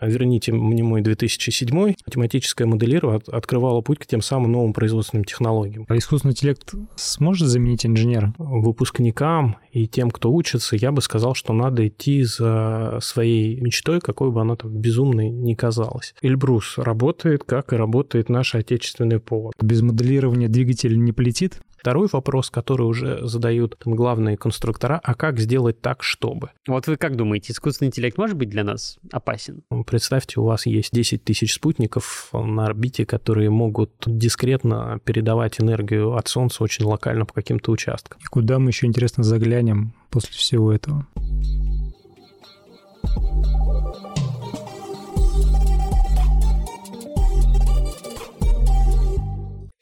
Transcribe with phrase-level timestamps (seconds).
[0.00, 5.86] верните мне мой 2007, математическое моделирование открывало путь к тем самым новым производственным технологиям.
[5.88, 8.34] А искусственный интеллект сможет заменить инженера?
[8.38, 14.30] Выпускникам и тем, кто учится, я бы сказал, что надо идти за своей мечтой, какой
[14.30, 16.14] бы она там безумной ни казалась.
[16.22, 19.54] Эльбрус работает, как и работает наш отечественный повод.
[19.60, 21.60] Без моделирования двигатель не полетит?
[21.86, 26.50] Второй вопрос, который уже задают там, главные конструктора, а как сделать так, чтобы?
[26.66, 29.62] Вот вы как думаете, искусственный интеллект может быть для нас опасен?
[29.86, 36.26] Представьте, у вас есть 10 тысяч спутников на орбите, которые могут дискретно передавать энергию от
[36.26, 38.18] Солнца очень локально по каким-то участкам.
[38.20, 41.06] И куда мы еще, интересно, заглянем после всего этого?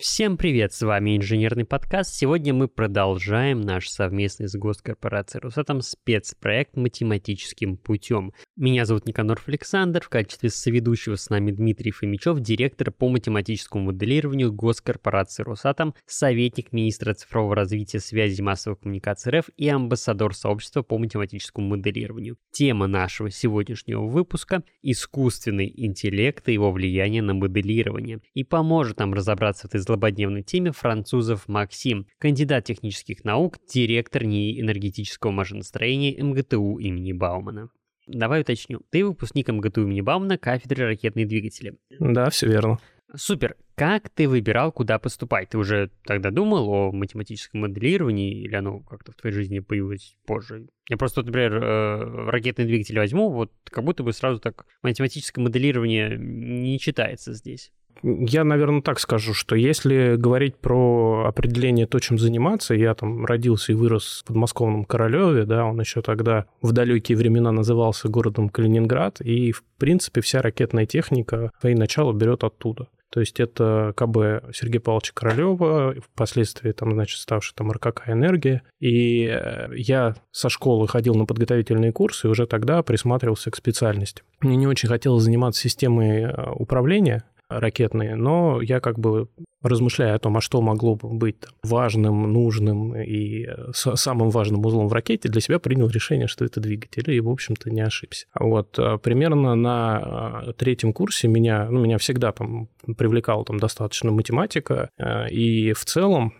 [0.04, 2.14] Всем привет, с вами Инженерный подкаст.
[2.14, 8.34] Сегодня мы продолжаем наш совместный с госкорпорацией Росатом спецпроект «Математическим путем».
[8.54, 14.52] Меня зовут Никаноров Александр, в качестве соведущего с нами Дмитрий Фомичев, директор по математическому моделированию
[14.52, 20.98] госкорпорации Росатом, советник министра цифрового развития связи и массовой коммуникации РФ и амбассадор сообщества по
[20.98, 22.36] математическому моделированию.
[22.52, 28.20] Тема нашего сегодняшнего выпуска– искусственный интеллект и его влияние на моделирование.
[28.34, 34.60] И поможет нам разобраться в этой злободневной теме французов Максим, кандидат технических наук, директор НИИ
[34.60, 37.70] энергетического машиностроения МГТУ имени Баумана.
[38.08, 38.82] Давай уточню.
[38.90, 41.78] Ты выпускник МГТУ имени Баумана кафедры ракетные двигатели.
[42.00, 42.78] Да, все верно.
[43.14, 43.56] Супер.
[43.76, 45.50] Как ты выбирал, куда поступать?
[45.50, 50.66] Ты уже тогда думал о математическом моделировании или оно как-то в твоей жизни появилось позже?
[50.88, 56.16] Я просто, например, э, ракетный двигатель возьму, вот как будто бы сразу так математическое моделирование
[56.18, 57.72] не читается здесь.
[58.02, 63.72] Я, наверное, так скажу, что если говорить про определение то, чем заниматься, я там родился
[63.72, 69.20] и вырос в подмосковном Королеве, да, он еще тогда в далекие времена назывался городом Калининград,
[69.20, 72.88] и, в принципе, вся ракетная техника свои начала берет оттуда.
[73.14, 78.62] То есть это КБ Сергея Павловича Королева, впоследствии там, значит, ставший там РКК «Энергия».
[78.80, 84.24] И э, я со школы ходил на подготовительные курсы и уже тогда присматривался к специальности.
[84.40, 89.28] Мне не очень хотелось заниматься системой э, управления, ракетные, но я как бы
[89.62, 94.88] размышляя о том, а что могло бы быть важным, нужным и э, самым важным узлом
[94.88, 98.26] в ракете, для себя принял решение, что это двигатель, и, в общем-то, не ошибся.
[98.38, 102.68] Вот э, примерно на э, третьем курсе меня, ну, меня всегда там
[102.98, 104.90] привлекала там достаточно математика,
[105.30, 106.34] и в целом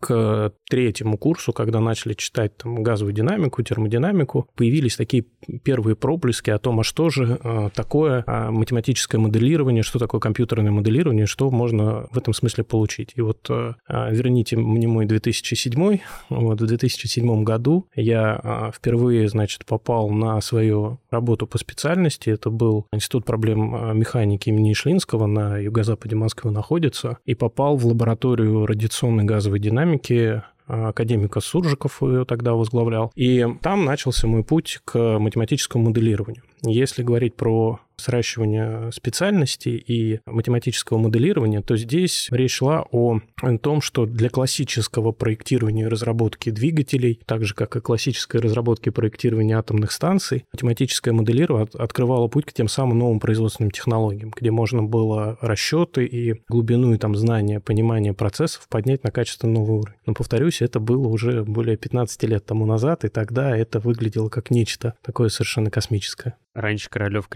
[0.00, 5.24] к третьему курсу, когда начали читать там газовую динамику, термодинамику, появились такие
[5.62, 10.72] первые проблески о том, а что же э, такое э, математическое моделирование, что такое компьютерное
[10.72, 13.12] моделирование, что можно в этом смысле получить.
[13.16, 15.98] И вот э, верните мне мой 2007,
[16.30, 22.30] вот в 2007 году я впервые, значит, попал на свою работу по специальности.
[22.30, 28.66] Это был Институт проблем механики имени Ишлинского на юго-западе Москвы находится, и попал в лабораторию
[28.66, 33.12] радиационной газовой динамики академика Суржиков ее тогда возглавлял.
[33.14, 36.42] И там начался мой путь к математическому моделированию.
[36.62, 43.20] Если говорить про сращивания специальности и математического моделирования, то здесь речь шла о
[43.62, 48.92] том, что для классического проектирования и разработки двигателей, так же как и классической разработки и
[48.92, 54.82] проектирования атомных станций, математическое моделирование открывало путь к тем самым новым производственным технологиям, где можно
[54.82, 59.98] было расчеты и глубину и там знания, понимание процессов поднять на качественно новый уровень.
[60.06, 64.50] Но, повторюсь, это было уже более 15 лет тому назад, и тогда это выглядело как
[64.50, 66.36] нечто такое совершенно космическое.
[66.54, 67.28] Раньше Королев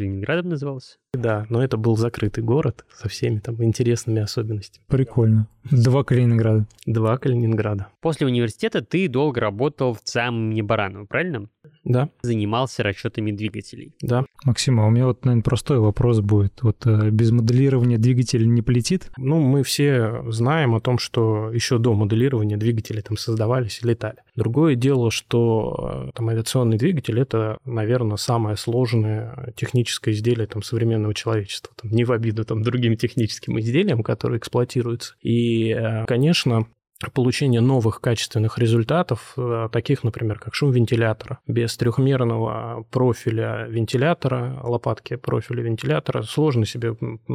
[0.50, 0.96] Назывался?
[1.14, 4.84] Да, но это был закрытый город со всеми там интересными особенностями.
[4.88, 5.46] Прикольно.
[5.70, 6.66] Два Калининграда.
[6.86, 7.86] Два Калининграда.
[8.00, 11.48] После университета ты долго работал в ЦАМ имени Баранова, правильно?
[11.84, 12.10] Да.
[12.22, 13.94] Занимался расчетами двигателей.
[14.00, 14.24] Да.
[14.44, 16.62] Максим, а у меня вот, наверное, простой вопрос будет.
[16.62, 19.10] Вот э, без моделирования двигатель не полетит?
[19.16, 24.16] Ну, мы все знаем о том, что еще до моделирования двигатели там создавались и летали.
[24.36, 31.14] Другое дело, что э, там авиационный двигатель— это, наверное, самое сложное техническое изделие там современного
[31.14, 31.74] человечества.
[31.80, 35.14] Там, не в обиду там другим техническим изделиям, которые эксплуатируются.
[35.22, 36.66] И, э, конечно,
[37.08, 41.38] получение новых качественных результатов, э, таких, например, как шум вентилятора.
[41.46, 46.94] Без трехмерного профиля вентилятора, лопатки профиля вентилятора, сложно себе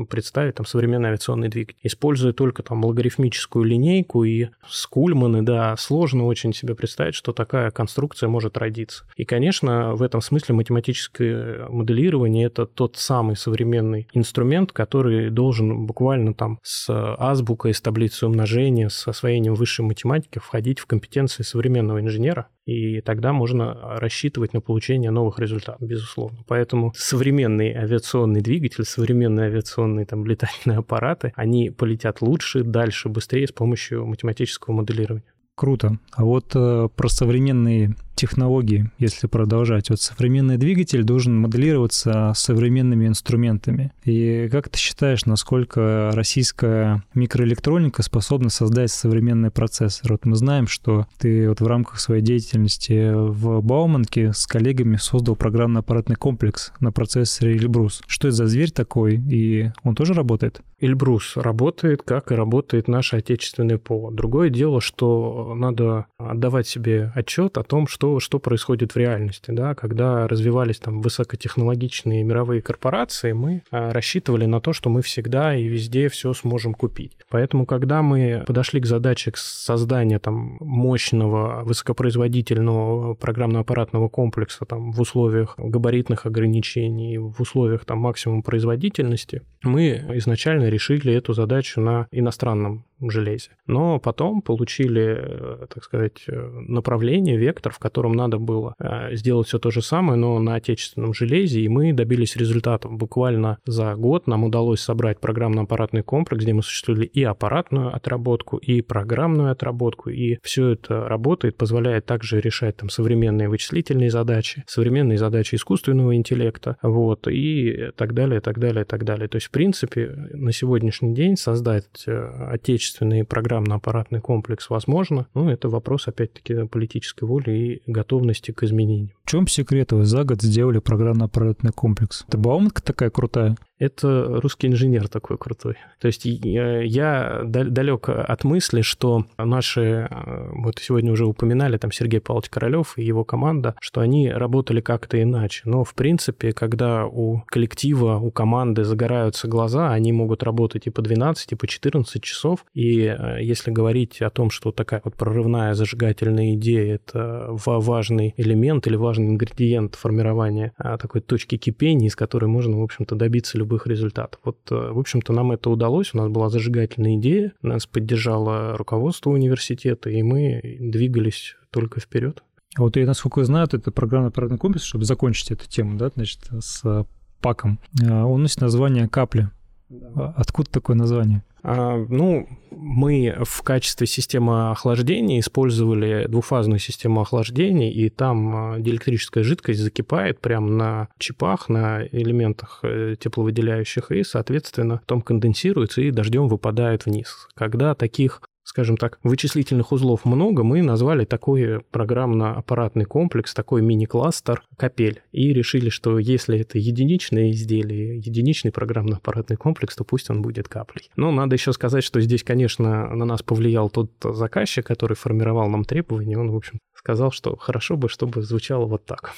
[0.09, 1.79] представить там современный авиационный двигатель.
[1.83, 8.29] Используя только там логарифмическую линейку и скульманы, да, сложно очень себе представить, что такая конструкция
[8.29, 9.05] может родиться.
[9.15, 16.33] И, конечно, в этом смысле математическое моделирование– это тот самый современный инструмент, который должен буквально
[16.33, 22.47] там с азбукой, с таблицей умножения, с освоением высшей математики входить в компетенции современного инженера,
[22.65, 26.39] и тогда можно рассчитывать на получение новых результатов, безусловно.
[26.47, 33.51] Поэтому современный авиационный двигатель, современные авиационные там летательные аппараты, они полетят лучше, дальше, быстрее с
[33.51, 35.23] помощью математического моделирования.
[35.55, 35.97] Круто.
[36.11, 39.89] А вот э, про современные технологии, если продолжать.
[39.89, 43.91] Вот современный двигатель должен моделироваться современными инструментами.
[44.03, 50.13] И как ты считаешь, насколько российская микроэлектроника способна создать современный процессор?
[50.13, 55.35] Вот мы знаем, что ты вот в рамках своей деятельности в Бауманке с коллегами создал
[55.35, 58.01] программно-аппаратный комплекс на процессоре Эльбрус.
[58.07, 59.15] Что это за зверь такой?
[59.15, 60.61] И он тоже работает?
[60.79, 64.11] Эльбрус работает, как и работает наш отечественный ПО.
[64.11, 69.51] Другое дело, что надо отдавать себе отчет о том, что что, что происходит в реальности.
[69.51, 69.73] Да?
[69.73, 75.63] Когда развивались там высокотехнологичные мировые корпорации, мы а, рассчитывали на то, что мы всегда и
[75.63, 77.13] везде все сможем купить.
[77.29, 85.55] Поэтому, когда мы подошли к задаче создания там, мощного, высокопроизводительного программно-аппаратного комплекса там, в условиях
[85.57, 93.51] габаритных ограничений, в условиях там, максимум производительности, мы изначально решили эту задачу на иностранном железе.
[93.67, 99.47] Но потом получили, э, так сказать, э, направление, вектор, в котором надо было э, сделать
[99.47, 102.91] все то же самое, но на отечественном железе, и мы добились результатов.
[102.91, 108.81] Буквально за год нам удалось собрать программно-аппаратный комплекс, где мы осуществили и аппаратную отработку, и
[108.81, 115.55] программную отработку, и все это работает, позволяет также решать там современные вычислительные задачи, современные задачи
[115.55, 119.27] искусственного интеллекта, вот, и так далее, так далее, так далее.
[119.27, 125.27] То есть, в принципе, на сегодняшний день создать отечественный отечественный программно-аппаратный комплекс возможно.
[125.33, 129.11] Ну, это вопрос, опять-таки, политической воли и готовности к изменениям.
[129.23, 129.91] В чем секрет?
[129.91, 132.25] Вы за год сделали программно-аппаратный комплекс.
[132.27, 133.55] Это Бауманка такая крутая?
[133.77, 135.75] Это русский инженер такой крутой.
[135.99, 141.91] То есть я, я далек от мысли, что наши, э, вот сегодня уже упоминали, там
[141.91, 145.63] Сергей Павлович Королев и его команда, что они работали как-то иначе.
[145.65, 151.01] Но, в принципе, когда у коллектива, у команды загораются глаза, они могут работать и по
[151.01, 152.65] 12, и по 14 часов.
[152.73, 158.87] И э, если говорить о том, что такая вот прорывная зажигательная идея– это важный элемент
[158.87, 163.87] или важный ингредиент формирования а, такой точки кипения, из которой можно, в общем-то, добиться любых
[163.87, 164.39] результатов.
[164.43, 169.31] Вот, э, в общем-то, нам это удалось, у нас была зажигательная идея, нас поддержало руководство
[169.31, 172.43] университета, и мы двигались только вперед.
[172.75, 176.11] А вот я, насколько я знаю, это программный оперативный комплекс, чтобы закончить эту тему, да,
[176.13, 177.05] значит, с
[177.41, 177.79] паком.
[178.03, 179.51] А, он носит название «Капля».
[179.89, 180.33] Да.
[180.35, 181.43] Откуда такое название?
[181.67, 189.43] А, ну, мы в качестве системы охлаждения использовали двухфазную систему охлаждения, и там а, диэлектрическая
[189.43, 196.47] жидкость закипает прямо на чипах, на элементах э, тепловыделяющих, и, соответственно, потом конденсируется и дождем
[196.47, 197.47] выпадает вниз.
[197.55, 198.41] Когда таких
[198.75, 205.21] скажем так, вычислительных узлов много, мы назвали такой программно-аппаратный комплекс, такой мини-кластер «Капель».
[205.31, 211.09] И решили, что если это единичное изделие, единичный программно-аппаратный комплекс, то пусть он будет каплей.
[211.15, 215.85] Но надо еще сказать, что здесь, конечно, на нас повлиял тот заказчик, который формировал нам
[215.85, 216.37] требования.
[216.37, 219.31] Он, в общем, сказал, что хорошо бы, чтобы звучало вот так.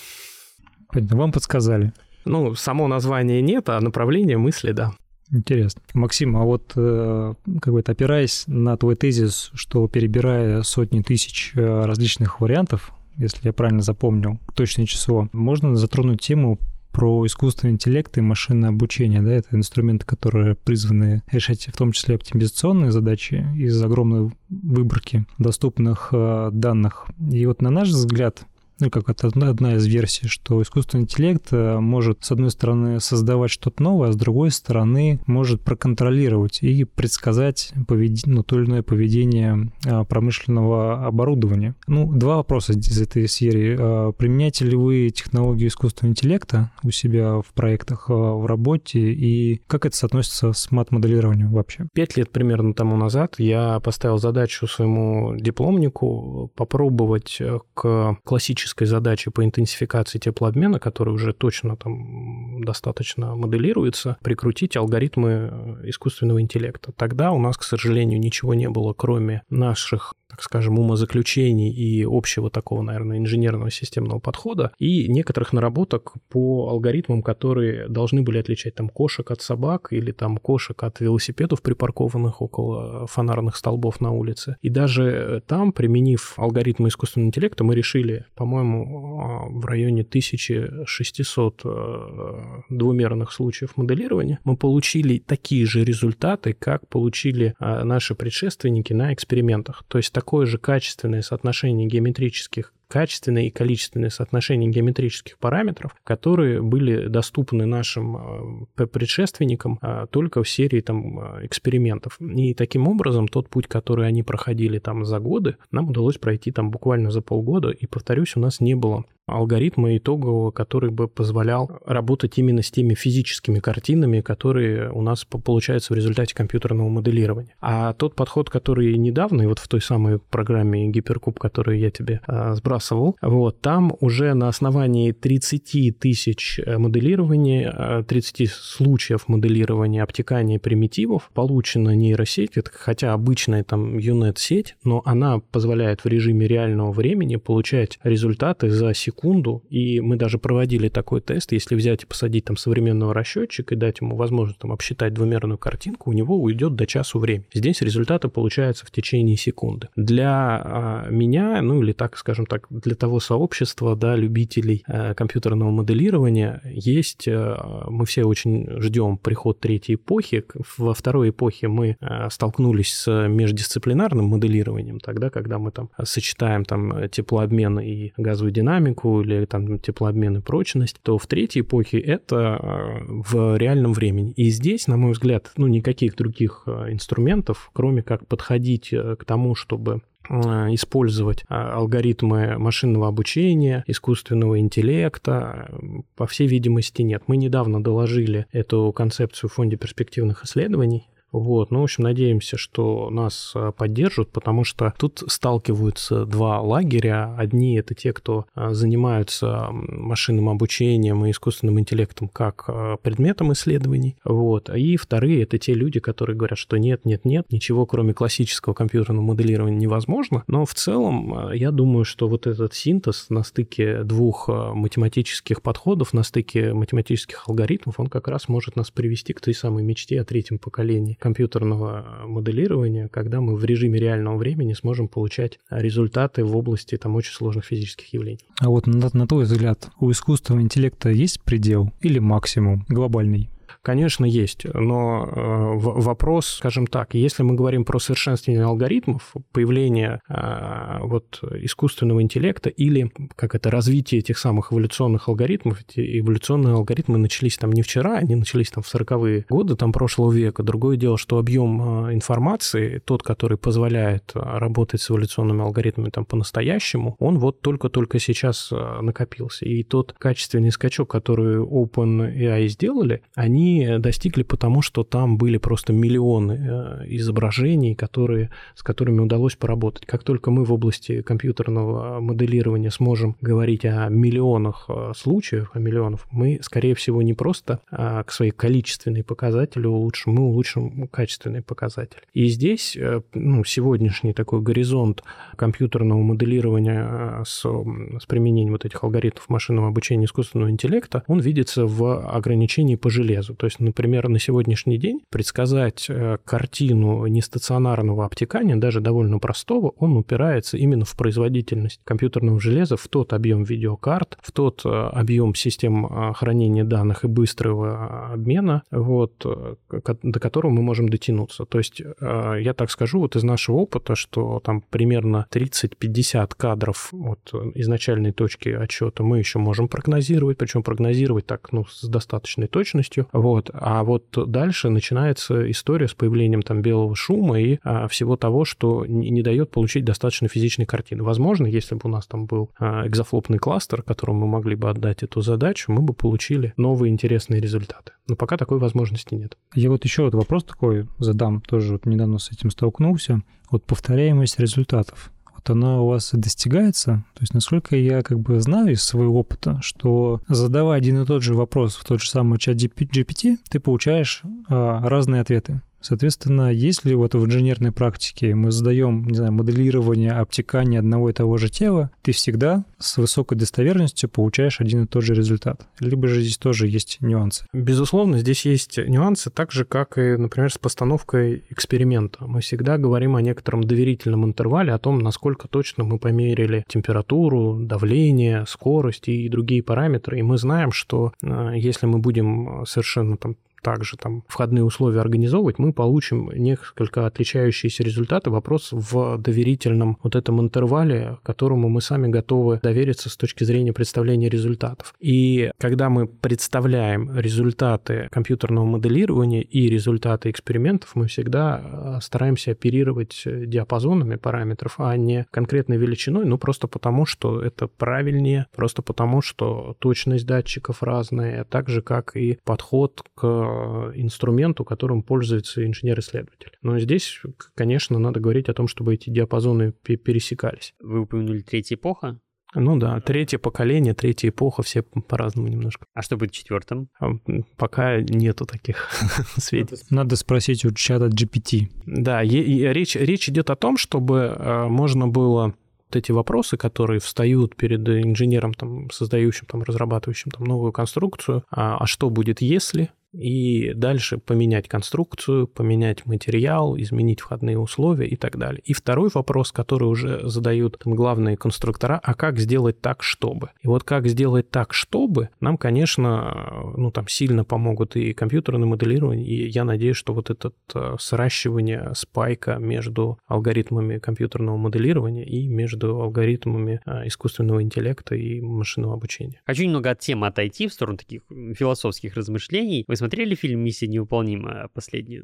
[0.94, 1.94] Вам подсказали.
[2.26, 4.94] Ну, само название нет, а направление мысли, да.
[5.32, 5.82] Интересно.
[5.94, 11.86] Максим, а вот э, как бы опираясь на твой тезис, что перебирая сотни тысяч э,
[11.86, 16.60] различных вариантов, если я правильно запомнил точное число, можно затронуть тему
[16.92, 19.22] про искусственный интеллект и машинное обучение.
[19.22, 19.32] Да?
[19.32, 26.50] Это инструменты, которые призваны решать в том числе оптимизационные задачи из огромной выборки доступных э,
[26.52, 27.06] данных.
[27.32, 28.46] И вот на наш взгляд,
[28.80, 33.52] ну, как это одна из версий, что искусственный интеллект э, может, с одной стороны, создавать
[33.52, 38.26] что-то новое, а с другой стороны, может проконтролировать и предсказать повед...
[38.26, 41.76] ну, то или иное поведение э, промышленного оборудования.
[41.88, 43.78] Ну, два вопроса из этой серии.
[43.80, 49.86] Э, применяете ли вы технологию искусственного интеллекта у себя в проектах, в работе, и как
[49.86, 51.88] это соотносится с мат-моделированием вообще?
[51.94, 57.42] Пять лет примерно тому назад я поставил задачу своему дипломнику попробовать
[57.74, 65.30] к классическому практической задачи по интенсификации теплообмена, которая уже точно там достаточно моделируется, прикрутить алгоритмы
[65.30, 66.92] э, искусственного интеллекта.
[66.92, 72.50] Тогда у нас, к сожалению, ничего не было, кроме наших так скажем, умозаключений и общего
[72.50, 78.90] такого, наверное, инженерного системного подхода, и некоторых наработок по алгоритмам, которые должны были отличать там
[78.90, 84.58] кошек от собак или там кошек от велосипедов, припаркованных около фонарных столбов на улице.
[84.62, 93.32] И даже там, применив алгоритмы искусственного интеллекта, мы решили, по-моему, в районе 1600 э, двумерных
[93.32, 99.84] случаев моделирования, мы получили такие же результаты, как получили э, наши предшественники на экспериментах.
[99.88, 107.08] То есть такое же качественное соотношение геометрических качественное и количественное соотношение геометрических параметров, которые были
[107.08, 112.20] доступны нашим э, предшественникам э, только в серии там э, экспериментов.
[112.22, 116.72] И таким образом тот путь, который они проходили там за годы, нам удалось пройти там
[116.72, 122.38] буквально за полгода, и, повторюсь, у нас не было алгоритма итогового, который бы позволял работать
[122.38, 127.56] именно с теми физическими картинами, которые у нас получаются в результате компьютерного моделирования.
[127.60, 132.22] А тот подход, который недавно, и вот в той самой программе Гиперкуб, которую я тебе
[132.26, 140.04] э, сбрасывал, вот, там уже на основании 30 тысяч э, моделирования, 30 э, случаев моделирования
[140.04, 147.36] обтекания примитивов получена нейросеть, хотя обычная там UNET-сеть, но она позволяет в режиме реального времени
[147.36, 152.46] получать результаты за секунду секунду, и мы даже проводили такой тест, если взять и посадить
[152.46, 156.86] там современного расчетчика и дать ему возможность там обсчитать двумерную картинку, у него уйдет до
[156.86, 157.46] часу времени.
[157.54, 159.90] Здесь результаты получаются в течение секунды.
[159.96, 165.72] Для а, меня, ну или так, скажем так, для того сообщества, да, любителей а, компьютерного
[165.72, 170.44] моделирования есть, а, мы все очень ждем приход третьей эпохи.
[170.78, 177.10] Во второй эпохе мы а, столкнулись с междисциплинарным моделированием, тогда, когда мы там сочетаем там
[177.10, 183.06] теплообмен и газовую динамику, или там теплообмен и прочность, то в третьей эпохе это э,
[183.08, 184.32] в реальном времени.
[184.36, 189.26] И здесь, на мой взгляд, ну, никаких других э, инструментов, кроме как подходить э, к
[189.26, 195.70] тому, чтобы использовать алгоритмы машинного обучения, искусственного интеллекта,
[196.16, 197.24] по всей видимости, нет.
[197.28, 201.08] Мы недавно доложили эту концепцию в Фонде перспективных исследований,
[201.40, 207.36] вот, ну, в общем, надеемся, что нас а, поддержат, потому что тут сталкиваются два лагеря.
[207.38, 214.16] Одни это те, кто а, занимаются машинным обучением и искусственным интеллектом как а, предметом исследований,
[214.24, 218.74] вот, и вторые это те люди, которые говорят, что нет, нет, нет, ничего кроме классического
[218.74, 224.48] компьютерного моделирования невозможно, но в целом я думаю, что вот этот синтез на стыке двух
[224.48, 229.84] математических подходов, на стыке математических алгоритмов, он как раз может нас привести к той самой
[229.84, 236.46] мечте о третьем поколении компьютерного моделирования, когда мы в режиме реального времени сможем получать результаты
[236.46, 238.40] в области там очень сложных физических явлений.
[238.62, 243.50] А вот на, на твой взгляд, у искусственного интеллекта есть предел или максимум глобальный?
[243.88, 250.98] Конечно, есть, но э, вопрос, скажем так, если мы говорим про совершенствование алгоритмов, появление э,
[251.04, 257.58] вот искусственного интеллекта или как это развитие этих самых эволюционных алгоритмов, эти эволюционные алгоритмы начались
[257.58, 260.64] там не вчера, они начались там в 40-е годы там прошлого века.
[260.64, 267.16] Другое дело, что объем э, информации, тот, который позволяет работать с эволюционными алгоритмами там по-настоящему,
[267.20, 268.70] он вот только-только сейчас
[269.02, 269.64] накопился.
[269.64, 276.54] И тот качественный скачок, который OpenAI сделали, они достигли потому, что там были просто миллионы
[276.54, 280.06] э, изображений, которые, с которыми удалось поработать.
[280.06, 286.26] Как только мы в области компьютерного моделирования сможем говорить о миллионах э, случаев, о миллионах,
[286.32, 292.22] мы, скорее всего, не просто а, к своей количественной показатели улучшим, мы улучшим качественный показатель.
[292.34, 295.24] И здесь э, ну, сегодняшний такой горизонт
[295.56, 302.20] компьютерного моделирования с, с применением вот этих алгоритмов машинного обучения искусственного интеллекта, он видится в
[302.30, 303.56] ограничении по железу.
[303.58, 310.16] То есть, например, на сегодняшний день предсказать э, картину нестационарного обтекания, даже довольно простого, он
[310.18, 316.06] упирается именно в производительность компьютерного железа, в тот объем видеокарт, в тот э, объем систем
[316.06, 319.46] э, хранения данных и быстрого обмена, вот,
[319.90, 321.66] до которого мы можем дотянуться.
[321.66, 327.54] То есть, я так скажу, вот из нашего опыта, что там примерно 30-50 кадров от
[327.76, 333.28] изначальной точки отчета мы еще можем прогнозировать, причем прогнозировать так, ну, с достаточной точностью.
[333.48, 333.70] Вот.
[333.74, 339.06] А вот дальше начинается история с появлением там белого шума и а, всего того, что
[339.06, 341.24] не, не дает получить достаточно физичной картины.
[341.24, 345.24] Возможно, если бы у нас там был а, экзофлопный кластер, которому мы могли бы отдать
[345.24, 348.12] эту задачу, мы бы получили новые интересные результаты.
[348.28, 349.58] Но пока такой возможности нет.
[349.74, 353.44] Я вот еще вот вопрос такой задам, тоже вот недавно с этим столкнулся.
[353.72, 355.32] Вот повторяемость результатов
[355.70, 357.24] она у вас достигается?
[357.34, 361.44] То есть, насколько я как бы знаю из своего опыта, что задавая один и тот
[361.44, 365.82] же вопрос в тот же самый чат GPT, ты получаешь а, разные ответы.
[366.02, 371.58] Соответственно, если вот в инженерной практике мы задаем, не знаю, моделирование, обтекание одного и того
[371.58, 375.88] же тела, ты всегда с высокой достоверностью получаешь один и тот же результат.
[376.00, 377.66] Либо же здесь тоже есть нюансы.
[377.74, 382.46] Безусловно, здесь есть нюансы, так же, как и, например, с постановкой эксперимента.
[382.46, 388.66] Мы всегда говорим о некотором доверительном интервале, о том, насколько точно мы померили температуру, давление,
[388.68, 390.40] скорость и другие параметры.
[390.40, 395.80] И мы знаем, что э, если мы будем совершенно там также там входные условия организовывать,
[395.80, 398.50] мы получим несколько отличающиеся результаты.
[398.50, 404.50] Вопрос в доверительном вот этом интервале, которому мы сами готовы довериться с точки зрения представления
[404.50, 405.14] результатов.
[405.20, 413.44] И когда мы представляем результаты компьютерного моделирования и результаты экспериментов, мы всегда э, стараемся оперировать
[413.46, 419.96] диапазонами параметров, а не конкретной величиной, ну просто потому, что это правильнее, просто потому, что
[420.00, 423.67] точность датчиков разная, так же, как и подход к Э,
[424.16, 426.78] инструменту, которым пользуется инженер-исследователь.
[426.82, 427.42] Но здесь,
[427.76, 430.94] конечно, надо говорить о том, чтобы эти диапазоны пересекались.
[431.00, 432.40] Вы упомянули третья эпоха?
[432.76, 436.06] Ну да, третье поколение, третья эпоха, все по-разному немножко.
[436.14, 437.10] А что будет четвертым?
[437.20, 437.32] А,
[437.78, 439.10] пока нету таких
[439.58, 440.02] сведений.
[440.10, 441.90] Надо спросить у чата GPT.
[442.06, 445.76] Да, речь, речь идет о том, чтобы э, можно было
[446.08, 451.98] вот эти вопросы, которые встают перед инженером, там, создающим, там, разрабатывающим там, новую конструкцию, а,
[451.98, 458.58] а что будет, если, и дальше поменять конструкцию, поменять материал, изменить входные условия и так
[458.58, 458.82] далее.
[458.86, 463.70] И второй вопрос, который уже задают там, главные конструктора, а как сделать так, чтобы?
[463.82, 469.46] И вот как сделать так, чтобы, нам, конечно, ну, там сильно помогут и компьютерное моделирование,
[469.46, 476.22] и я надеюсь, что вот это э, сращивание спайка между алгоритмами компьютерного моделирования и между
[476.22, 479.62] алгоритмами э, искусственного интеллекта и машинного обучения.
[479.66, 481.42] Хочу немного от темы отойти в сторону таких
[481.76, 483.04] философских размышлений.
[483.08, 485.44] Вы смотрели фильм «Миссия невыполнима» последнюю?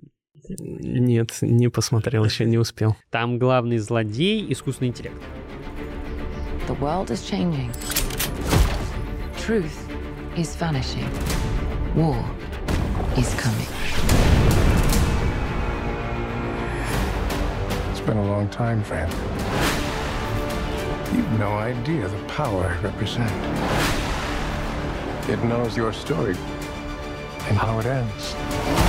[0.58, 2.96] Нет, не посмотрел, еще не успел.
[3.10, 5.22] Там главный злодей— искусственный интеллект.
[6.70, 7.72] The world is changing.
[9.46, 9.76] Truth
[10.38, 11.06] is vanishing.
[11.94, 12.16] War
[13.18, 13.68] is coming.
[17.92, 19.12] It's been a long time, friend.
[21.14, 23.30] You've no idea the power I represent.
[25.28, 26.36] It knows your story
[27.48, 28.83] and how it ends.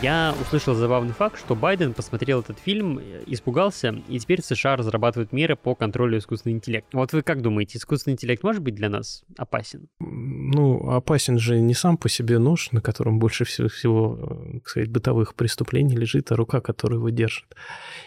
[0.00, 5.56] Я услышал забавный факт, что Байден посмотрел этот фильм, испугался, и теперь США разрабатывают меры
[5.56, 6.96] по контролю искусственного интеллекта.
[6.96, 9.88] Вот вы как думаете, искусственный интеллект может быть для нас опасен?
[9.98, 14.68] Ну, опасен же не сам по себе нож, на котором больше всего, всего э, так
[14.68, 17.56] сказать, бытовых преступлений лежит, а рука, которая его держит.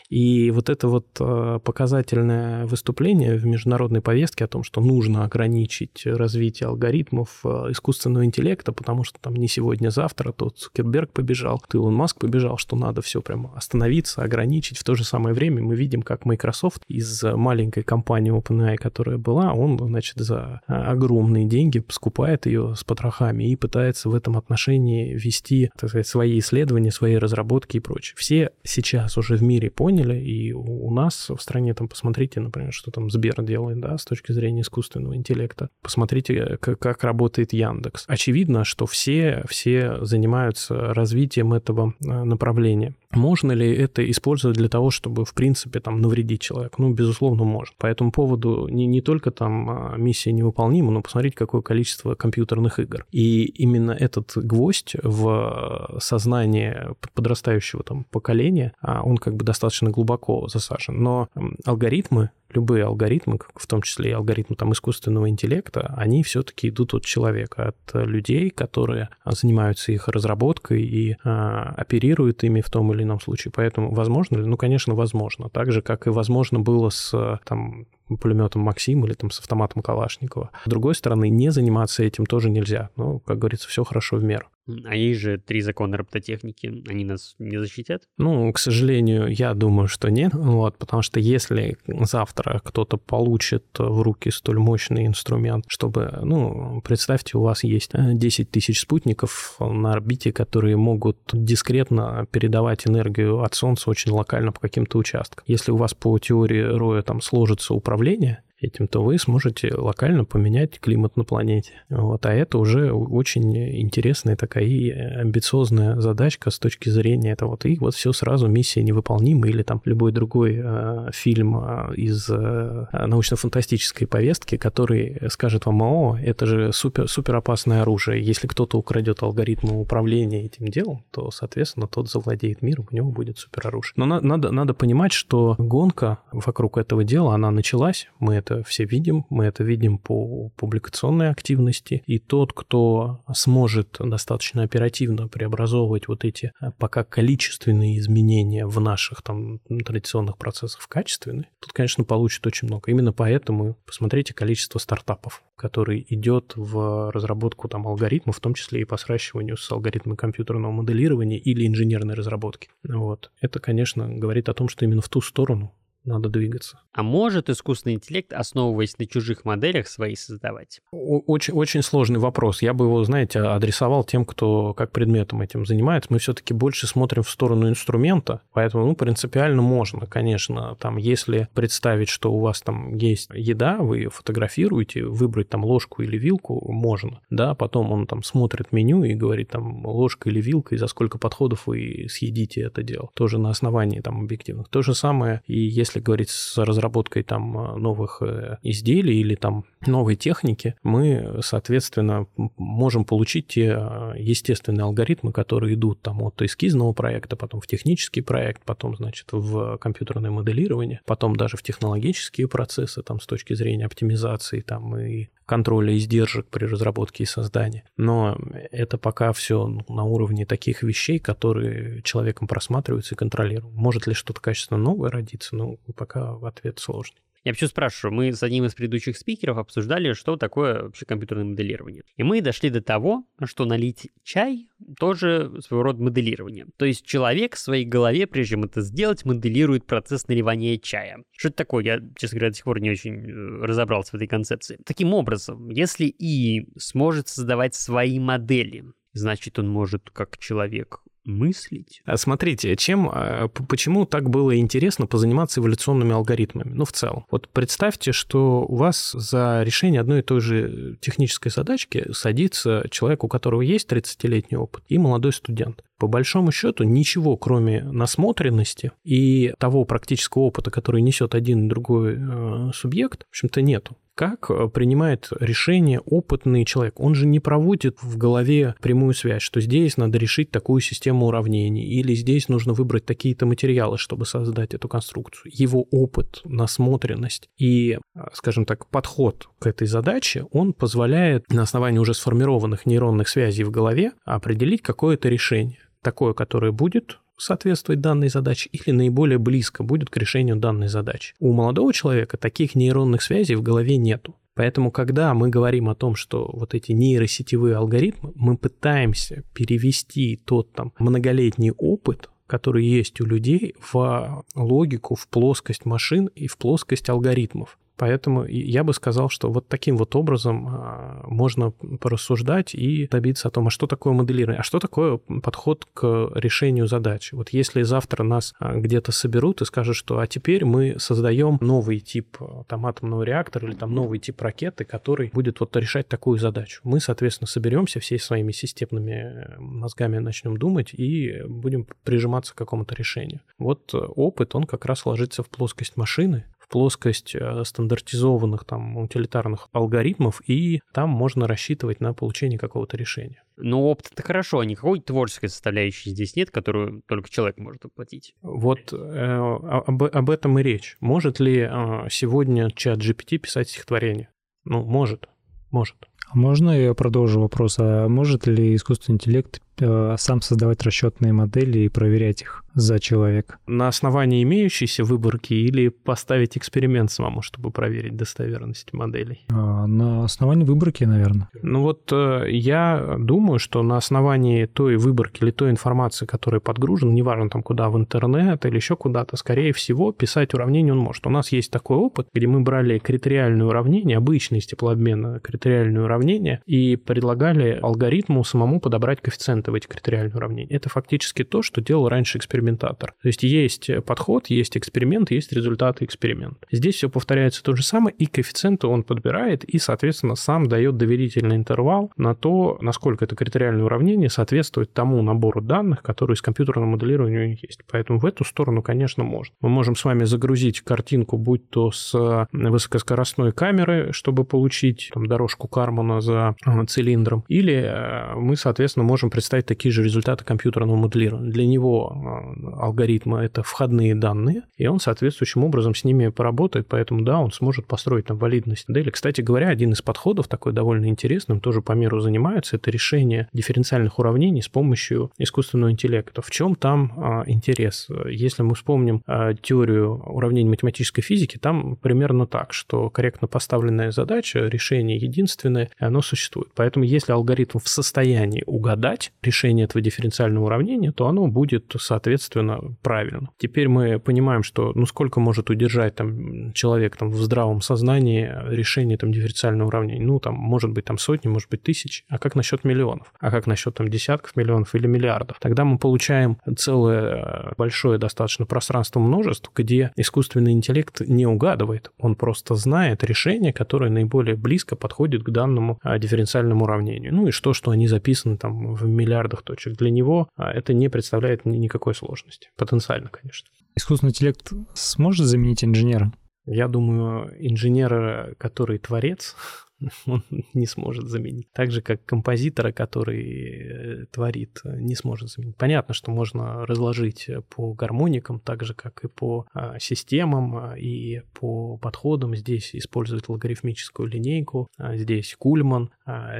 [0.09, 6.05] И вот это вот э, показательное выступление в международной повестке о том, что нужно ограничить
[6.05, 11.80] развитие алгоритмов э, искусственного интеллекта, потому что там не сегодня, а то Цукерберг побежал, то
[11.81, 14.77] Илон Маск побежал, что надо все прямо остановиться, ограничить.
[14.77, 19.53] В то же самое время мы видим, как Microsoft из маленькой компании OpenAI, которая была,
[19.53, 25.13] он, значит, за э, огромные деньги скупает ее с потрохами и пытается в этом отношении
[25.13, 28.15] вести, так сказать, свои исследования, свои разработки и прочее.
[28.17, 32.91] Все сейчас уже в мире поняли, и у нас в стране, там, посмотрите, например, что
[32.91, 35.69] там Сбер делает, да, с точки зрения искусственного интеллекта.
[35.81, 38.05] Посмотрите, как, как работает Яндекс.
[38.07, 42.93] Очевидно, что все, все занимаются развитием этого э, направления.
[43.13, 46.81] Можно ли это использовать для того, чтобы, в принципе, там, навредить человеку?
[46.81, 47.73] Ну, безусловно, можно.
[47.77, 52.79] По этому поводу не, не только там а, миссия невыполнима, но посмотрите, какое количество компьютерных
[52.79, 53.05] игр.
[53.11, 60.47] И именно этот гвоздь в сознание подрастающего там поколения, а, он как бы достаточно глубоко
[60.47, 61.01] засажен.
[61.01, 61.29] Но
[61.65, 67.05] алгоритмы любые алгоритмы, в том числе и алгоритмы там, искусственного интеллекта, они все-таки идут от
[67.05, 73.19] человека, от людей, которые занимаются их разработкой и а, оперируют ими в том или ином
[73.19, 73.51] случае.
[73.55, 74.45] Поэтому возможно ли?
[74.45, 75.49] Ну, конечно, возможно.
[75.49, 77.85] Так же, как и возможно было с там,
[78.17, 80.51] пулеметом Максим или там с автоматом Калашникова.
[80.65, 82.89] С другой стороны, не заниматься этим тоже нельзя.
[82.95, 84.47] Ну, как говорится, все хорошо в меру.
[84.85, 88.03] А есть же три закона робототехники, они нас не защитят?
[88.17, 94.01] Ну, к сожалению, я думаю, что нет, вот, потому что если завтра кто-то получит в
[94.01, 99.93] руки столь мощный инструмент, чтобы, ну, представьте, у вас есть 10 э, тысяч спутников на
[99.93, 105.43] орбите, которые могут дискретно передавать энергию от Солнца очень локально по каким-то участкам.
[105.47, 110.25] Если у вас по теории Роя там сложится управление, направление, этим, то вы сможете локально
[110.25, 111.71] поменять климат на планете.
[111.89, 117.57] Вот, а это уже очень интересная такая и амбициозная задачка с точки зрения этого.
[117.63, 122.85] И вот все сразу миссия невыполнима или там любой другой э, фильм э, из э,
[122.91, 128.23] научно-фантастической повестки, который скажет вам, о, это же супер, супер опасное оружие.
[128.23, 133.37] Если кто-то украдет алгоритмы управления этим делом, то, соответственно, тот завладеет миром, у него будет
[133.37, 133.93] супер оружие.
[133.97, 138.85] Но на, надо, надо понимать, что гонка вокруг этого дела, она началась, мы это все
[138.85, 146.25] видим, мы это видим по публикационной активности, и тот, кто сможет достаточно оперативно преобразовывать вот
[146.25, 152.45] эти а, пока количественные изменения в наших там традиционных процессах в качественные, тут, конечно, получит
[152.47, 152.91] очень много.
[152.91, 158.85] Именно поэтому посмотрите количество стартапов, который идет в разработку там алгоритмов, в том числе и
[158.85, 162.69] по сращиванию с алгоритмами компьютерного моделирования или инженерной разработки.
[162.87, 163.31] Вот.
[163.41, 166.79] Это, конечно, говорит о том, что именно в ту сторону надо двигаться.
[166.93, 170.81] А может искусственный интеллект, основываясь на чужих моделях, свои создавать?
[170.91, 172.61] Очень, очень сложный вопрос.
[172.61, 176.11] Я бы его, знаете, адресовал тем, кто как предметом этим занимается.
[176.11, 180.75] Мы все-таки больше смотрим в сторону инструмента, поэтому, ну, принципиально можно, конечно.
[180.79, 186.01] Там, если представить, что у вас там есть еда, вы ее фотографируете, выбрать там ложку
[186.03, 190.75] или вилку можно, да, потом он там смотрит меню и говорит там ложка или вилка,
[190.75, 193.09] и за сколько подходов вы съедите это дело.
[193.13, 194.69] Тоже на основании там объективных.
[194.69, 199.35] То же самое и если если говорить с разработкой там э, новых э, изделий или
[199.35, 202.27] там новой техники, мы, соответственно,
[202.57, 208.21] можем получить те э, естественные алгоритмы, которые идут там от эскизного проекта, потом в технический
[208.21, 213.85] проект, потом, значит, в компьютерное моделирование, потом даже в технологические процессы, там, с точки зрения
[213.85, 217.83] оптимизации, там, и контроля издержек при разработке и создании.
[217.97, 218.37] Но
[218.71, 223.75] это пока все на уровне таких вещей, которые человеком просматриваются и контролируют.
[223.75, 225.53] Может ли что-то качественно новое родиться?
[225.57, 227.19] Ну, пока ответ сложный.
[227.43, 232.03] Я почему спрашиваю, мы с одним из предыдущих спикеров обсуждали, что такое вообще компьютерное моделирование.
[232.15, 234.67] И мы дошли до того, что налить чай
[234.99, 236.67] тоже своего рода моделирование.
[236.77, 241.23] То есть человек в своей голове, прежде чем это сделать, моделирует процесс наливания чая.
[241.35, 241.83] Что это такое?
[241.83, 244.77] Я, честно говоря, до сих пор не очень э, разобрался в этой концепции.
[244.85, 252.01] Таким образом, если И сможет создавать свои модели, значит, он может как человек мыслить.
[252.05, 256.73] А смотрите, чем, а, почему так было интересно позаниматься эволюционными алгоритмами?
[256.73, 257.25] Ну, в целом.
[257.31, 263.23] Вот представьте, что у вас за решение одной и той же технической задачки садится человек,
[263.23, 265.83] у которого есть 30-летний опыт, и молодой студент.
[266.01, 272.17] По большому счету ничего, кроме насмотренности и того практического опыта, который несет один и другой
[272.17, 276.99] э, субъект, в общем-то, нету как э, принимает решение опытный человек.
[276.99, 281.85] Он же не проводит в голове прямую связь, что здесь надо решить такую систему уравнений,
[281.85, 285.51] или здесь нужно выбрать такие-то материалы, чтобы создать эту конструкцию.
[285.53, 291.99] Его опыт, насмотренность и, э, скажем так, подход к этой задаче, он позволяет на основании
[291.99, 298.69] уже сформированных нейронных связей в голове определить какое-то решение такое, которое будет соответствовать данной задаче
[298.71, 301.33] или наиболее близко будет к решению данной задачи.
[301.39, 304.35] У молодого человека таких нейронных связей в голове нету.
[304.53, 310.73] Поэтому, когда мы говорим о том, что вот эти нейросетевые алгоритмы, мы пытаемся перевести тот
[310.73, 317.09] там многолетний опыт, который есть у людей, в логику, в плоскость машин и в плоскость
[317.09, 317.79] алгоритмов.
[318.01, 323.51] Поэтому я бы сказал, что вот таким вот образом а, можно порассуждать и добиться о
[323.51, 327.31] том, а что такое моделирование, а что такое подход к решению задач.
[327.31, 331.99] Вот если завтра нас а, где-то соберут и скажут, что а теперь мы создаем новый
[331.99, 336.39] тип а, там атомного реактора или там новый тип ракеты, который будет вот решать такую
[336.39, 336.81] задачу.
[336.83, 343.41] Мы, соответственно, соберемся всей своими системными мозгами начнем думать и будем прижиматься к какому-то решению.
[343.59, 350.41] Вот опыт, он как раз ложится в плоскость машины, плоскость э, стандартизованных там утилитарных алгоритмов,
[350.47, 353.43] и там можно рассчитывать на получение какого-то решения.
[353.57, 358.33] Ну, опыт это хорошо, а никакой творческой составляющей здесь нет, которую только человек может воплотить.
[358.41, 360.97] Вот э, об, об этом и речь.
[361.01, 364.29] Может ли э, сегодня чат GPT писать стихотворение?
[364.63, 365.27] Ну, может,
[365.71, 365.97] может.
[366.29, 367.77] А можно я продолжу вопрос?
[367.79, 372.63] А может ли искусственный интеллект э, сам создавать расчетные модели и проверять их?
[372.73, 373.59] за человек?
[373.67, 379.45] На основании имеющейся выборки или поставить эксперимент самому, чтобы проверить достоверность моделей?
[379.51, 381.49] А, на основании выборки, наверное.
[381.61, 387.11] Ну вот э, я думаю, что на основании той выборки или той информации, которая подгружена,
[387.11, 391.25] неважно там куда, в интернет или еще куда-то, скорее всего, писать уравнение он может.
[391.27, 396.61] У нас есть такой опыт, где мы брали критериальное уравнение, обычное из теплообмена критериальное уравнения
[396.65, 400.75] и предлагали алгоритму самому подобрать коэффициенты в эти критериальные уравнения.
[400.75, 403.13] Это фактически то, что делал раньше экспериментатор.
[403.21, 406.57] То есть есть подход, есть эксперимент, есть результаты эксперимента.
[406.71, 411.55] Здесь все повторяется то же самое, и коэффициенты он подбирает, и, соответственно, сам дает доверительный
[411.55, 417.43] интервал на то, насколько это критериальное уравнение соответствует тому набору данных, которые из компьютерного моделирования
[417.43, 417.81] у них есть.
[417.89, 419.53] Поэтому в эту сторону, конечно, можно.
[419.61, 425.67] Мы можем с вами загрузить картинку, будь то с высокоскоростной камеры, чтобы получить там, дорожку
[426.01, 431.51] Кармана за э, цилиндром, или э, мы, соответственно, можем представить такие же результаты компьютерного моделирования.
[431.51, 437.21] Для него э, алгоритмы— это входные данные, и он соответствующим образом с ними поработает, поэтому,
[437.21, 439.11] да, он сможет построить там валидность модели.
[439.11, 444.17] Кстати говоря, один из подходов, такой довольно интересным, тоже по миру занимаются, это решение дифференциальных
[444.17, 446.41] уравнений с помощью искусственного интеллекта.
[446.41, 448.07] В чем там интерес?
[448.27, 449.21] Если мы вспомним
[449.61, 456.21] теорию уравнений математической физики, там примерно так, что корректно поставленная задача, решение единственное, и оно
[456.21, 456.69] существует.
[456.75, 463.49] Поэтому если алгоритм в состоянии угадать решение этого дифференциального уравнения, то оно будет, соответственно, правильно.
[463.57, 469.17] Теперь мы понимаем, что ну сколько может удержать там человек там, в здравом сознании решение
[469.17, 470.25] там дифференциального уравнения?
[470.25, 472.25] Ну, там, может быть, там сотни, может быть, тысяч.
[472.29, 473.33] А как насчет миллионов?
[473.39, 475.57] А как насчет там десятков миллионов или миллиардов?
[475.59, 482.75] Тогда мы получаем целое большое достаточно пространство множеств, где искусственный интеллект не угадывает, он просто
[482.75, 487.33] знает решение, которое наиболее близко подходит к данному а, дифференциальному уравнению.
[487.33, 489.97] Ну и что, что они записаны там в миллиардах точек.
[489.97, 492.69] Для него а, это не представляет никакой сложности.
[492.77, 493.69] Потенциально, конечно.
[493.95, 496.31] Искусственный интеллект сможет заменить инженера?
[496.65, 499.55] Я думаю, инженера, который творец,
[500.25, 501.71] он не сможет заменить.
[501.73, 505.77] Так же, как композитора, который э, творит, не сможет заменить.
[505.77, 511.41] Понятно, что можно разложить по гармоникам, так же, как и по а, системам, а, и
[511.53, 512.55] по подходам.
[512.55, 516.11] Здесь используют логарифмическую линейку, а здесь Кульман,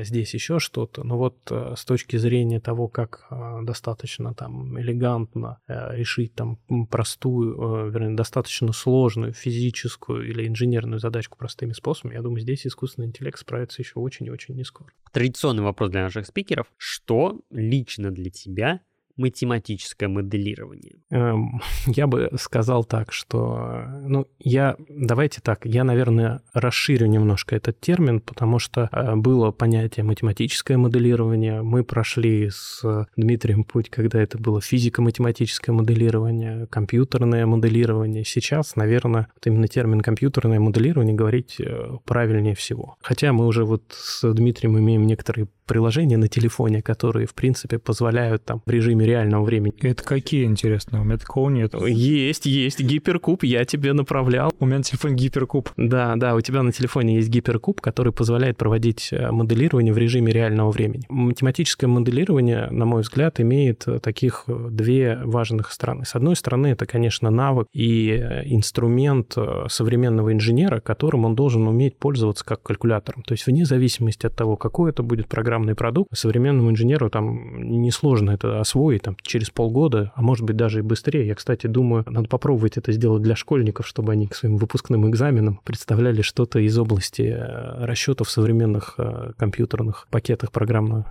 [0.03, 1.03] здесь еще что-то.
[1.03, 3.27] Но вот э, с точки зрения того, как
[3.63, 6.57] достаточно там элегантно э, решить там
[6.89, 13.39] простую, вернее, достаточно сложную физическую или инженерную задачку простыми способами, я думаю, здесь искусственный интеллект
[13.39, 14.91] справится еще очень и очень не скоро.
[15.11, 16.67] Традиционный вопрос для наших спикеров.
[16.77, 18.81] Что лично для тебя
[19.17, 20.95] математическое моделирование?
[21.09, 27.79] Эм, я бы сказал так, что, ну, я, давайте так, я, наверное, расширю немножко этот
[27.79, 32.81] термин, потому что э, было понятие математическое моделирование, мы прошли с
[33.15, 38.23] Дмитрием путь, когда это было физико-математическое моделирование, компьютерное моделирование.
[38.25, 42.95] Сейчас, наверное, вот именно термин компьютерное моделирование говорить э, правильнее всего.
[43.01, 48.43] Хотя мы уже вот с Дмитрием имеем некоторые приложения на телефоне, которые, в принципе, позволяют
[48.43, 49.73] там в режиме реального времени.
[49.81, 51.01] Это какие, интересно?
[51.01, 51.73] У меня такого нет.
[51.87, 52.79] Есть, есть.
[52.79, 54.51] Гиперкуб я тебе направлял.
[54.59, 55.69] У меня на телефоне гиперкуб.
[55.77, 60.31] Да, да, у тебя на телефоне есть гиперкуб, который позволяет проводить э, моделирование в режиме
[60.31, 61.03] реального времени.
[61.09, 66.05] Математическое моделирование, на мой взгляд, имеет э, таких э, две важных стороны.
[66.05, 68.11] С одной стороны, это, конечно, навык и
[68.45, 69.35] инструмент
[69.67, 73.23] современного инженера, которым он должен уметь пользоваться как калькулятором.
[73.23, 78.31] То есть вне зависимости от того, какой это будет программный продукт, современному инженеру там несложно
[78.31, 81.27] это освоить там, через полгода, а может быть даже и быстрее.
[81.27, 85.59] Я, кстати, думаю, надо попробовать это сделать для школьников, чтобы они к своим выпускным экзаменам
[85.63, 91.07] представляли что-то из области э, расчетов современных э, компьютерных пакетах программных.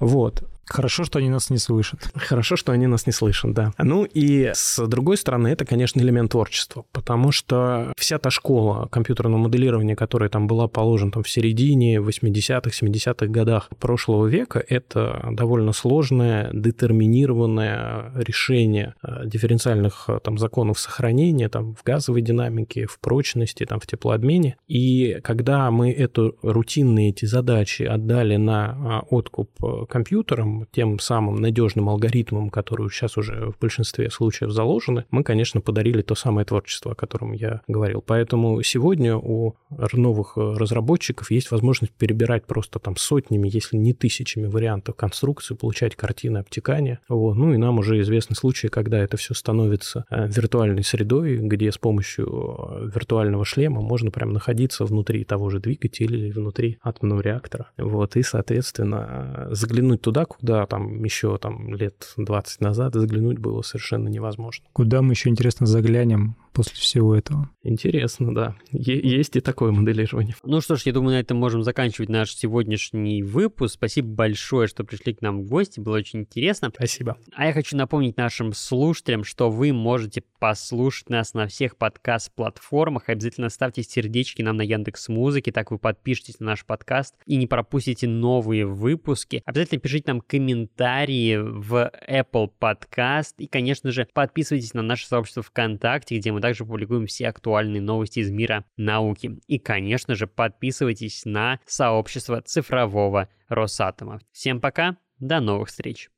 [0.00, 0.44] Вот.
[0.72, 2.00] Хорошо, что они нас не слышат.
[2.14, 3.72] Хорошо, что они нас не слышат, да.
[3.76, 9.36] Ну и с другой стороны, это, конечно, элемент творчества, потому что вся та школа компьютерного
[9.36, 15.72] моделирования, которая там была положена там, в середине 80-х, 70-х годах прошлого века, это довольно
[15.72, 23.66] сложное, детерминированное решение э, дифференциальных э, там, законов сохранения там, в газовой динамике, в прочности,
[23.66, 24.56] там, в теплообмене.
[24.68, 29.50] И когда мы эту рутинные эти задачи отдали на э, откуп
[29.90, 36.02] компьютерам, тем самым надежным алгоритмом, которые сейчас уже в большинстве случаев заложены, мы, конечно, подарили
[36.02, 38.02] то самое творчество, о котором я говорил.
[38.06, 39.56] Поэтому сегодня у
[39.92, 46.38] новых разработчиков есть возможность перебирать просто там сотнями, если не тысячами вариантов конструкции, получать картины
[46.38, 47.00] обтекания.
[47.08, 47.34] Вот.
[47.36, 51.78] Ну и нам уже известны случаи, когда это все становится э, виртуальной средой, где с
[51.78, 57.70] помощью э, виртуального шлема можно прям находиться внутри того же двигателя или внутри атомного реактора.
[57.76, 58.16] Вот.
[58.16, 64.64] И, соответственно, заглянуть туда, куда там еще там лет 20 назад заглянуть было совершенно невозможно.
[64.72, 67.50] Куда мы еще, интересно, заглянем после всего этого.
[67.62, 68.56] Интересно, да.
[68.70, 70.34] Е- есть и такое моделирование.
[70.44, 73.74] Ну что ж, я думаю, на этом можем заканчивать наш сегодняшний выпуск.
[73.74, 75.80] Спасибо большое, что пришли к нам в гости.
[75.80, 76.70] Было очень интересно.
[76.74, 77.16] Спасибо.
[77.34, 83.08] А я хочу напомнить нашим слушателям, что вы можете послушать нас на всех подкаст-платформах.
[83.08, 87.46] Обязательно ставьте сердечки нам на Яндекс Музыке, так вы подпишитесь на наш подкаст и не
[87.46, 89.42] пропустите новые выпуски.
[89.44, 96.18] Обязательно пишите нам комментарии в Apple Podcast и, конечно же, подписывайтесь на наше сообщество ВКонтакте,
[96.18, 99.40] где мы также публикуем все актуальные новости из мира науки.
[99.46, 104.20] И, конечно же, подписывайтесь на сообщество цифрового Росатома.
[104.32, 106.10] Всем пока, до новых встреч!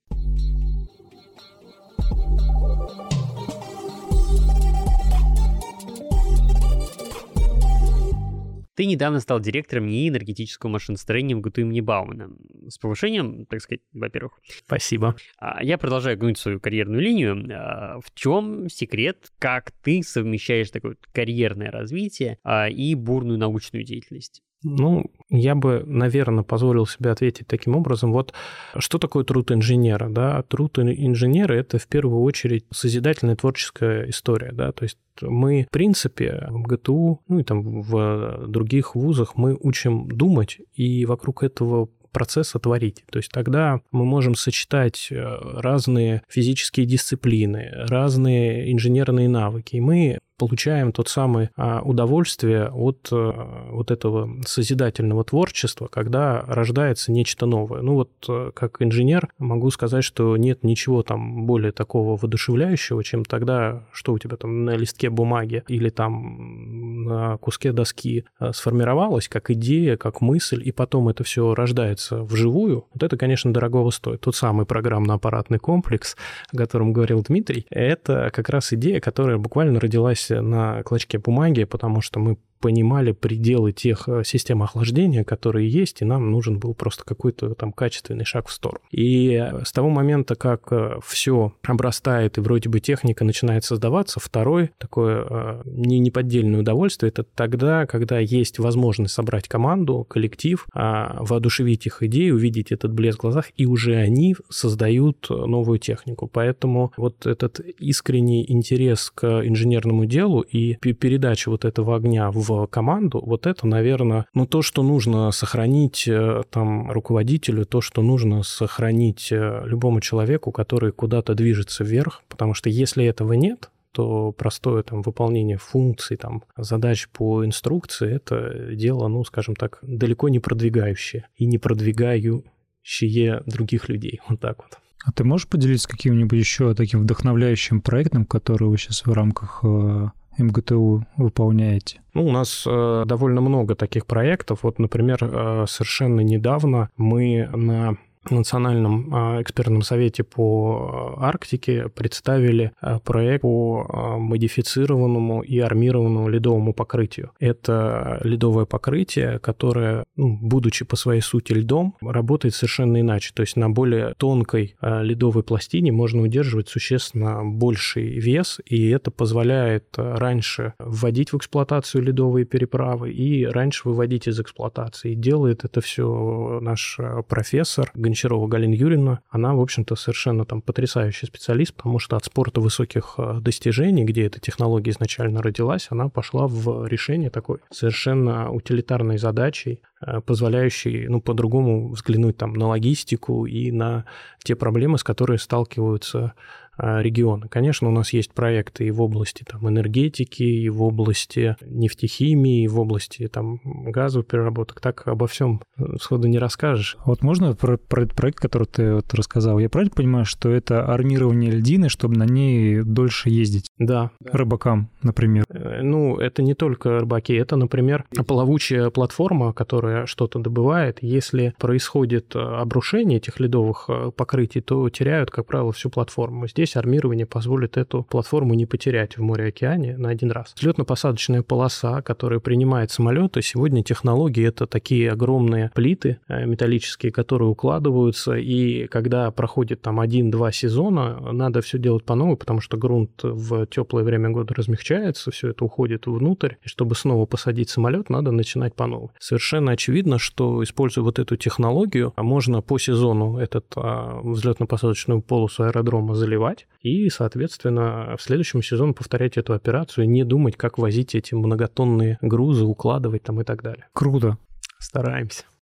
[8.74, 12.30] Ты недавно стал директором НИИ энергетического машиностроения в ГТУ имени Баумана.
[12.68, 14.40] С повышением, так сказать, во-первых.
[14.66, 15.14] Спасибо.
[15.38, 17.46] А, Я продолжаю гнуть свою карьерную линию.
[17.52, 24.42] А, В чем секрет, как ты совмещаешь такое карьерное развитие а, и бурную научную деятельность?
[24.64, 28.12] Ну, я бы, наверное, позволил себе ответить таким образом.
[28.12, 28.32] Вот
[28.78, 30.08] что такое труд инженера?
[30.08, 30.42] Да?
[30.42, 34.52] Труд ин- инженера– это в первую очередь созидательная творческая история.
[34.52, 34.72] Да?
[34.72, 40.08] То есть мы, в принципе, в ГТУ, ну и там в других вузах мы учим
[40.08, 43.04] думать, и вокруг этого процесса творить.
[43.10, 49.76] То есть тогда мы можем сочетать э, разные физические дисциплины, разные инженерные навыки.
[49.76, 57.12] И мы получаем тот самый а, удовольствие от а, вот этого созидательного творчества, когда рождается
[57.12, 57.82] нечто новое.
[57.82, 63.24] Ну вот а, как инженер могу сказать, что нет ничего там более такого воодушевляющего, чем
[63.24, 69.28] тогда, что у тебя там на листке бумаги или там на куске доски а, сформировалось
[69.28, 72.86] как идея, как мысль, и потом это все рождается вживую.
[72.92, 74.20] Вот это, конечно, дорогого стоит.
[74.20, 76.16] Тот самый программно-аппаратный комплекс,
[76.52, 82.00] о котором говорил Дмитрий, это как раз идея, которая буквально родилась на клочке бумаги, потому
[82.00, 87.04] что мы понимали пределы тех э, систем охлаждения, которые есть, и нам нужен был просто
[87.04, 88.80] какой-то там качественный шаг в сторону.
[88.90, 90.72] И с того момента, как
[91.04, 97.22] все обрастает, и вроде бы техника начинает создаваться, второй такое э, не неподдельное удовольствие, это
[97.22, 103.22] тогда, когда есть возможность собрать команду, коллектив, а, воодушевить их идеи, увидеть этот блеск в
[103.22, 106.30] глазах, и уже они создают новую технику.
[106.32, 113.22] Поэтому вот этот искренний интерес к инженерному делу и передача вот этого огня в команду,
[113.24, 119.30] вот это, наверное, ну то, что нужно сохранить э, там руководителю, то, что нужно сохранить
[119.30, 125.02] э, любому человеку, который куда-то движется вверх, потому что если этого нет, то простое там
[125.02, 131.46] выполнение функций, там задач по инструкции, это дело, ну, скажем так, далеко не продвигающее и
[131.46, 134.20] не продвигающее других людей.
[134.28, 134.78] Вот так вот.
[135.04, 140.08] А ты можешь поделиться каким-нибудь еще таким вдохновляющим проектом, который вы сейчас в рамках э,
[140.38, 142.00] МГТУ выполняете?
[142.14, 144.60] Ну, у нас э, довольно много таких проектов.
[144.62, 147.96] Вот, например, э, совершенно недавно мы на
[148.30, 157.32] Национальном э, экспертном совете по Арктике представили э, проект по модифицированному и армированному ледовому покрытию.
[157.38, 163.32] Это ледовое покрытие, которое, ну, будучи по своей сути льдом, работает совершенно иначе.
[163.34, 169.84] То есть на более тонкой ледовой пластине можно удерживать существенно больший вес, и это позволяет
[169.96, 175.14] раньше вводить в эксплуатацию ледовые переправы и раньше выводить из эксплуатации.
[175.14, 181.74] Делает это все наш профессор Гончарова Галина Юрьевна, она, в общем-то, совершенно там потрясающий специалист,
[181.74, 187.28] потому что от спорта высоких достижений, где эта технология изначально родилась, она пошла в решение
[187.28, 189.80] такой совершенно утилитарной задачи,
[190.26, 194.04] позволяющей, ну, по-другому взглянуть там на логистику и на
[194.44, 196.34] те проблемы, с которыми сталкиваются
[196.76, 197.48] региона.
[197.48, 202.68] Конечно, у нас есть проекты и в области там, энергетики, и в области нефтехимии, и
[202.68, 204.80] в области там, газовых переработок.
[204.80, 205.62] Так обо всем
[206.00, 206.96] сходу не расскажешь.
[207.04, 209.58] Вот можно про, про этот проект, который ты вот рассказал?
[209.58, 213.68] Я правильно понимаю, что это армирование льдины, чтобы на ней дольше ездить?
[213.78, 214.10] Да.
[214.24, 215.44] Рыбакам, например.
[215.48, 220.98] Ну, это не только рыбаки, это, например, плавучая платформа, которая что-то добывает.
[221.02, 226.48] Если происходит обрушение этих ледовых покрытий, то теряют, как правило, всю платформу.
[226.48, 230.54] Здесь здесь армирование позволит эту платформу не потерять в море-океане на один раз.
[230.56, 238.86] Взлетно-посадочная полоса, которая принимает самолеты, сегодня технологии это такие огромные плиты металлические, которые укладываются, и
[238.86, 244.04] когда проходит там один-два сезона, надо все делать по новой, потому что грунт в теплое
[244.04, 248.86] время года размягчается, все это уходит внутрь, и чтобы снова посадить самолет, надо начинать по
[248.86, 249.10] новой.
[249.18, 256.14] Совершенно очевидно, что используя вот эту технологию, можно по сезону этот а, взлетно-посадочную полосу аэродрома
[256.14, 261.34] заливать, спать и, соответственно, в следующем сезоне повторять эту операцию, не думать, как возить эти
[261.34, 263.86] многотонные грузы, укладывать там и так далее.
[263.92, 264.38] Круто.
[264.78, 265.44] Стараемся.